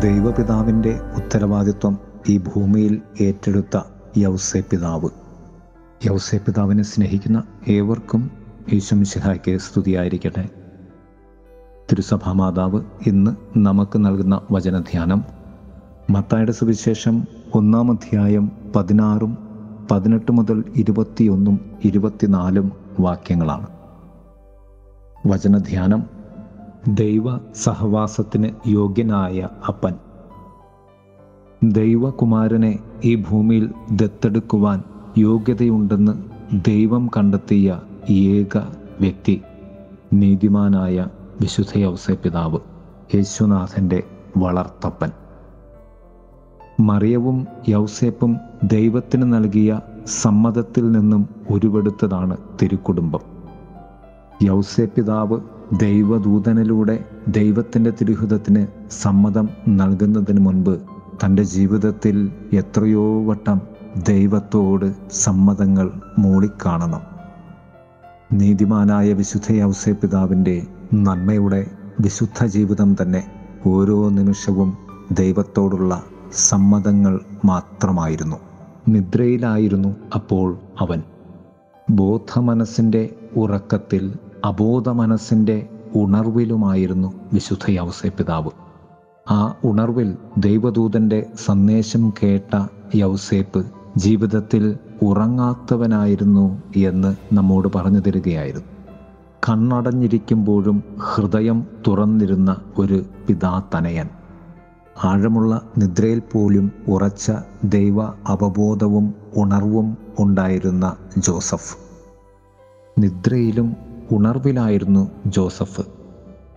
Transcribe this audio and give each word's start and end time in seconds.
ദൈവപിതാവിന്റെ 0.00 1.00
ഉത്തരവാദിത്വം 1.16 1.98
ഈ 2.28 2.38
ഭൂമിയിൽ 2.38 3.02
ഏറ്റെടുത്ത 3.20 3.80
യൗസെ 4.16 4.64
പിതാവ് 4.70 5.08
യൗസെ 6.06 6.36
പിതാവിനെ 6.36 6.82
സ്നേഹിക്കുന്ന 6.82 7.42
ഏവർക്കും 7.68 8.30
ഈശ്വമിശിഹായ്ക്ക് 8.72 9.56
സ്തുതിയായിരിക്കട്ടെ. 9.56 10.48
തിരുസഭാ 11.90 12.32
മാതാവ് 12.32 12.80
ഇന്ന് 13.06 13.58
നമുക്ക് 13.58 13.98
നൽകുന്ന 13.98 14.40
വചനധ്യാനം 14.50 15.24
മത്തായുടെ 16.10 16.52
സുവിശേഷം 16.52 17.24
ഒന്നാം 17.54 17.90
അധ്യായം 17.90 18.50
പതിനാറും 18.76 19.38
പതിനെട്ട് 19.90 20.32
മുതൽ 20.32 20.64
ഇരുപത്തിയൊന്നും 20.76 21.60
ഇരുപത്തിനാലും 21.84 22.72
വാക്യങ്ങളാണ്. 23.00 23.66
വചനധ്യാനം 25.26 26.23
ദൈവ 26.88 27.38
സഹവാസത്തിന് 27.54 28.48
യോഗ്യനായ 28.66 29.48
അപ്പൻ. 29.68 29.94
ദൈവകുമാരനെ 31.62 32.78
ഈ 33.04 33.14
ഭൂമിയിൽ 33.14 33.70
ദത്തെടുക്കുവാൻ 33.92 34.82
യോഗ്യതയുണ്ടെന്ന് 35.18 36.12
ദൈവം 36.66 37.10
കണ്ടെത്തിയ 37.16 37.80
ഏക 38.10 38.58
വ്യക്തി 39.00 39.42
നീതിമാനായ 40.12 41.06
വിശുദ്ധ 41.40 41.78
യൗസേ 41.78 42.14
പിതാവ് 42.14 42.58
യേശുനാഥന്റെ 43.14 44.02
വളർത്തപ്പൻ. 44.36 45.10
മറിയവും 46.80 47.46
യൗസേപ്പും 47.68 48.36
ദൈവത്തിന് 48.64 49.32
നൽകിയ 49.32 49.80
സമ്മതത്തിൽ 50.06 50.92
നിന്നും 50.92 51.28
ഉരുവെടുത്തതാണ് 51.50 52.36
തിരുക്കുടുംബം. 52.62 53.20
യൗസേ 54.42 54.84
പിതാവ് 54.84 55.40
ദൈവദൂതനിലൂടെ 55.72 57.04
ദൈവത്തിന്റെ 57.28 57.90
തിരുഹിതത്തിന് 57.90 58.66
സമ്മതം 58.90 59.48
നൽകുന്നതിന് 59.68 60.40
മുൻപ് 60.40 60.80
തന്റെ 61.24 61.42
ജീവിതത്തിൽ 61.42 62.32
എത്രയോ 62.52 63.24
വട്ടം 63.24 63.60
ദൈവത്തോട് 64.08 64.94
സമ്മതങ്ങൾ 65.10 66.00
മൂളിക്കാണണം. 66.18 67.00
നീതിമാനായ 68.32 69.12
വിശുദ്ധ 69.12 69.52
യൗസേ 69.52 69.92
പിതാവിന്റെ 69.92 70.66
നന്മയുടെ 70.94 71.70
വിശുദ്ധ 72.00 72.44
ജീവിതം 72.44 72.96
തന്നെ 73.02 73.26
ഓരോ 73.66 74.08
നിമിഷവും 74.08 74.78
ദൈവത്തോടുള്ള 75.12 76.02
സമ്മതങ്ങൾ 76.32 77.20
മാത്രമായിരുന്നു. 77.44 78.36
നിദ്രയിലായിരുന്നു 78.88 79.96
അപ്പോൾ 80.14 80.58
അവൻ. 80.80 81.02
ബോധമനസ്സിന്റെ 81.90 83.14
ഉറക്കത്തിൽ 83.36 84.12
അബോധ 84.44 84.88
മനസ്സിന്റെ 84.88 85.68
ഉണർവിലുമായിരുന്നു 85.94 87.12
വിശുദ്ധ 87.32 87.70
യൗസേ 87.70 88.08
പിതാവ് 88.08 88.50
ആ 89.30 89.54
ഉണർവിൽ 89.64 90.16
ദൈവദൂതന്റെ 90.38 91.26
സന്ദേശം 91.44 92.12
കേട്ട 92.22 92.66
യൗസേപ്പ് 92.94 93.64
ജീവിതത്തിൽ 93.96 94.78
ഉറങ്ങാത്തവനായിരുന്നു 95.02 96.62
എന്ന് 96.76 97.34
നമ്മോട് 97.34 97.68
പറഞ്ഞു 97.74 97.98
തരികയായിരുന്നു. 97.98 98.66
കണ്ണടഞ്ഞിരിക്കുമ്പോഴും 99.48 100.84
ഹൃദയം 100.98 101.66
തുറന്നിരുന്ന 101.88 102.56
ഒരു 102.78 103.02
പിതാ 103.28 103.62
തനയൻ 103.74 104.08
ആഴമുള്ള 105.04 105.62
നിദ്രയിൽ 105.78 106.22
പോലും 106.32 106.72
ഉറച്ച 106.88 107.32
ദൈവ 107.64 108.02
അവബോധവും 108.02 109.14
ഉണർവും 109.36 109.96
ഉണ്ടായിരുന്ന 110.18 110.96
ജോസഫ്. 111.18 111.76
നിദ്രയിലും 112.98 113.76
ഉണർവിലായിരുന്നു 114.12 115.10
ജോസഫ്. 115.26 115.80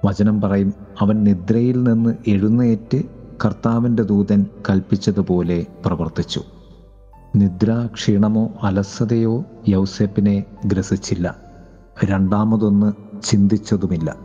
വചനം 0.05 0.41
പറയും 0.41 0.73
അവൻ 1.01 1.23
നിദ്രയിൽ 1.23 1.83
നിന്ന് 1.83 2.15
എഴുന്നേറ്റ് 2.27 3.03
കർത്താവിന്റെ 3.45 4.03
ദൂതൻ 4.03 4.45
കൽപ്പിച്ചതുപോലെ 4.69 5.65
പ്രവർത്തിച്ചു. 5.85 6.41
നിദ്ര 7.35 7.89
ക്ഷീണമോ 7.93 8.49
അലസതയോ 8.63 9.45
യൗസേപ്പിനെ 9.67 10.43
ഗ്രസിച്ചില്ല. 10.65 11.35
രണ്ടാമതൊന്ന് 12.05 13.21
ചിന്തിച്ചതുമില്ല. 13.23 14.15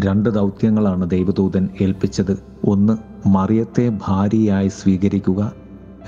രണ്ട് 0.00 0.28
ദൗത്യങ്ങളാണ് 0.30 1.10
ദൈവദൂതൻ 1.10 1.68
ഏൽപ്പിച്ചത്. 1.80 2.42
ഒന്ന് 2.64 3.28
മറിയത്തെ 3.28 3.98
ഭാര്യയായി 4.06 4.68
സ്വീകരിക്കുക. 4.68 5.52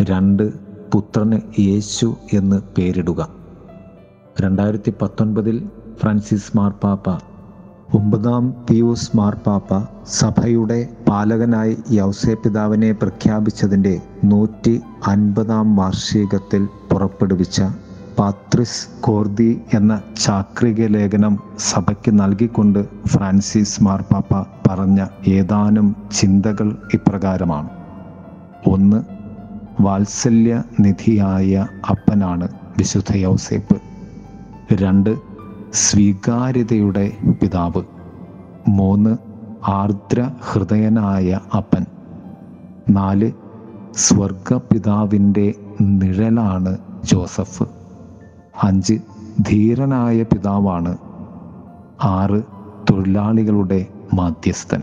രണ്ട് 0.03 0.53
പുത്രന് 0.93 1.41
യേശു 1.61 2.17
എന്ന് 2.33 2.63
പേരിടുക. 2.79 3.29
രണ്ടായിരത്തി 4.41 4.95
പത്തൊൻപതിൽ 5.03 5.69
ഫ്രാൻസിസ് 6.01 6.57
മാർപ്പാപ്പ 6.57 7.11
ഒമ്പതാം 7.95 8.55
പിയൂസ് 8.69 9.17
മാർപ്പാപ്പ 9.17 9.79
സഭയുടെ 10.09 10.89
പാലകനായി 11.09 11.77
യൗസേ 11.91 12.35
പിതാവിനെ 12.35 12.93
പ്രഖ്യാപിച്ചതിന്റെ 12.93 14.01
നൂറ്റി 14.25 14.81
അൻപതാം 15.07 15.77
വാർഷികത്തിൽ 15.77 16.67
പുറപ്പെടുവിച്ച 16.91 17.63
പാത്രിസ് 18.19 18.89
കോർദി 19.01 19.61
എന്ന 19.75 20.03
ചാക്രിക 20.25 20.87
ലേഖനം 20.87 21.39
സഭയ്ക്ക് 21.59 22.21
നൽകിക്കൊണ്ട് 22.21 22.81
ഫ്രാൻസിസ് 23.07 23.83
മാർപ്പാപ്പ 23.83 24.33
പറഞ്ഞ 24.69 25.07
ഏതാനും 25.29 25.97
ചിന്തകൾ 26.13 26.77
ഇപ്രകാരമാണ്. 26.95 27.71
ഒന്ന് 28.67 29.01
വാത്സല്യ 29.83 30.63
നിധിയായ 30.81 31.67
അപ്പനാണ് 31.91 32.49
വിശുദ്ധ 32.79 33.13
യൗസേപ്പ്. 33.17 33.77
രണ്ട് 34.73 35.30
സ്വീകാര്യതയുടെ 35.73 37.17
പിതാവ്. 37.43 37.83
മൂന്ന് 38.69 39.17
ആർദ്ര 39.69 40.31
ഹൃദയനായ 40.53 41.41
അപ്പൻ. 41.57 41.87
നാല് 42.91 43.33
സ്വർഗപിതാവിന്റെ 43.95 45.55
നിഴലാണ് 45.81 46.79
ജോസഫ്. 47.05 47.63
അഞ്ച് 48.63 48.99
ധീരനായ 49.41 50.23
പിതാവാണ്. 50.23 50.99
ആറ് 52.05 52.43
തൊഴിലാളികളുടെ 52.91 53.87
മാധ്യസ്ഥൻ. 54.15 54.83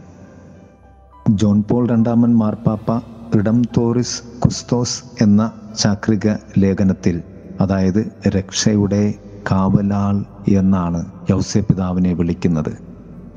ജോൺ 1.30 1.64
പോൾ 1.64 1.88
രണ്ടാമൻ 1.88 2.38
മാർപ്പാപ്പ 2.38 3.02
ഇടം 3.38 3.62
തോറിസ് 3.62 4.42
കുസ്തോസ് 4.42 5.24
എന്ന 5.24 5.52
ചാക്രിക 5.80 6.34
ലേഖനത്തിൽ 6.58 7.22
അതായത് 7.62 8.12
രക്ഷയുടെ 8.28 9.14
കാവലാൾ 9.52 10.26
എന്നാണ് 10.48 11.06
യൗസ്യ 11.30 11.60
പിതാവിനെ 11.60 12.14
വിളിക്കുന്നത്. 12.14 12.78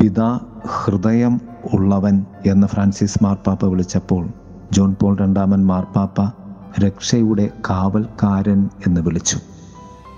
പിതാ 0.00 0.41
ഹൃദയം 0.66 1.41
ഉള്ളവൻ 1.75 2.25
എന്ന് 2.47 2.66
ഫ്രാൻസിസ് 2.66 3.19
മാർപ്പാപ്പ 3.22 3.65
വിളിച്ചപ്പോൾ 3.65 4.28
ജോൺ 4.72 4.97
പോൾ 5.00 5.16
രണ്ടാമൻ 5.16 5.66
മാർപ്പാപ്പ 5.66 6.21
രക്ഷയുടെ 6.81 7.50
കാവൽക്കാരൻ 7.71 8.69
എന്ന് 8.87 9.00
വിളിച്ചു. 9.00 9.38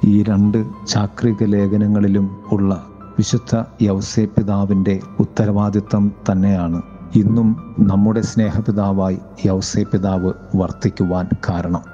ഈ 0.07 0.23
രണ്ട് 0.23 0.65
ചാക്രിക 0.87 1.45
ലേഖനങ്ങളിലും 1.45 2.37
ഉള്ള 2.53 2.85
വിശുദ്ധ 3.19 3.63
യൗസേ 3.83 4.25
പിതാവിന്റെ 4.25 5.01
ഉത്തരവാദിത്തം 5.21 6.13
തന്നെയാണ് 6.31 6.83
ഇന്നും 7.17 7.75
നമ്മുടെ 7.79 8.21
സ്നേഹപിതാവായി 8.21 9.19
യൗസേ 9.47 9.83
പിതാവ് 9.83 10.33
വർത്തിക്കുവാൻ 10.57 11.29
കാരണം. 11.51 11.92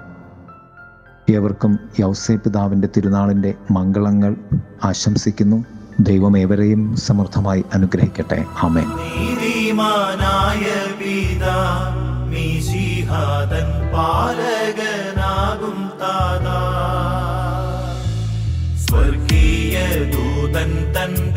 ഏവർക്കും 1.31 1.79
യൗസേ 2.01 2.37
പിതാവിന്റെ 2.37 2.89
തിരുനാളിന്റെ 2.97 3.55
മംഗളങ്ങൾ 3.71 4.37
ആശംസിക്കുന്നു. 4.85 5.65
ദൈവം 6.01 6.39
ഏവരെയും 6.39 6.97
സമൃദ്ധമായി 6.97 7.65
അനുഗ്രഹിക്കട്ടെ. 7.75 8.45
ആമേ 8.63 8.81
നീതിമാനായ 8.81 10.65
പാലകനാകും 13.93 15.91
താതാ. 16.01 16.61
സ്വർഗീയ 18.89 19.79
ദൂതൻ 20.13 20.93
തൻ 20.93 21.28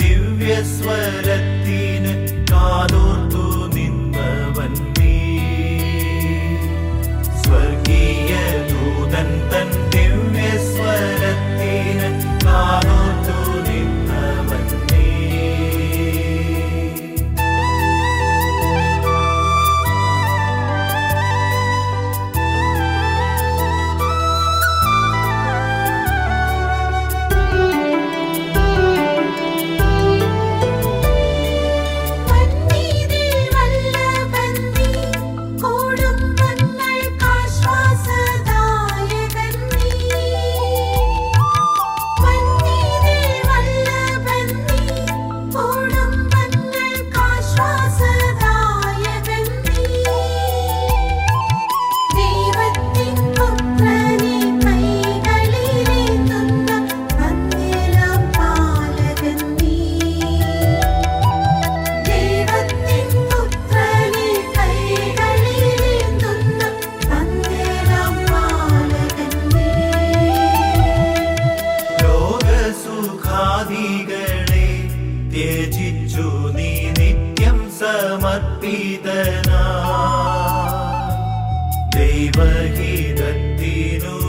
ीरो 82.23 84.20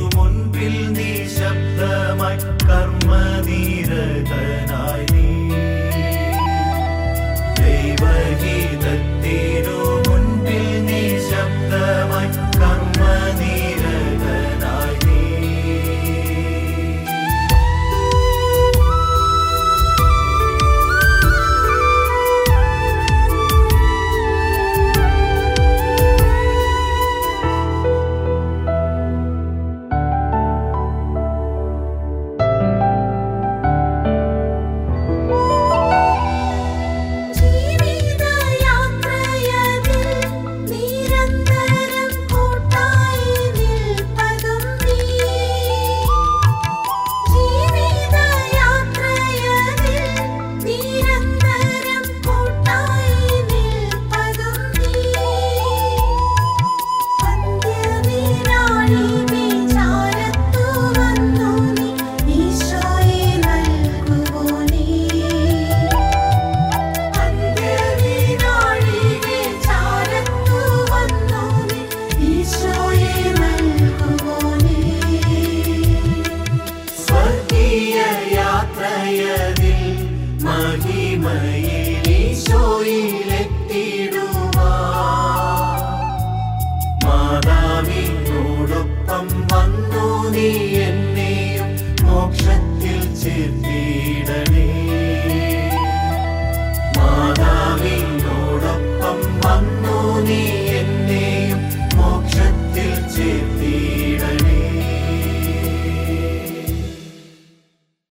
மழையே 81.24 81.81